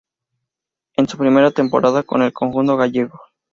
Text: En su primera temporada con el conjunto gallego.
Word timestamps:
En 0.97 1.07
su 1.07 1.15
primera 1.15 1.51
temporada 1.51 2.01
con 2.01 2.23
el 2.23 2.33
conjunto 2.33 2.75
gallego. 2.75 3.21